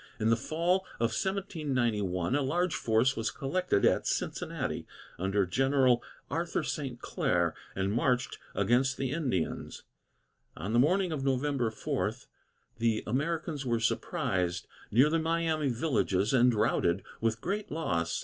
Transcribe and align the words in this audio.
In 0.19 0.31
the 0.31 0.35
fall 0.35 0.77
of 0.95 1.11
1791, 1.13 2.35
a 2.35 2.41
large 2.41 2.73
force 2.73 3.15
was 3.15 3.29
collected 3.29 3.85
at 3.85 4.07
Cincinnati, 4.07 4.87
under 5.19 5.45
General 5.45 6.01
Arthur 6.27 6.63
St. 6.63 6.99
Clair, 6.99 7.53
and 7.75 7.93
marched 7.93 8.39
against 8.55 8.97
the 8.97 9.11
Indians. 9.11 9.83
On 10.57 10.73
the 10.73 10.79
morning 10.79 11.11
of 11.11 11.23
November 11.23 11.69
4, 11.69 12.15
the 12.79 13.03
Americans 13.05 13.63
were 13.63 13.79
surprised 13.79 14.65
near 14.89 15.07
the 15.07 15.19
Miami 15.19 15.69
villages, 15.69 16.33
and 16.33 16.55
routed, 16.55 17.03
with 17.19 17.39
great 17.39 17.69
loss. 17.69 18.19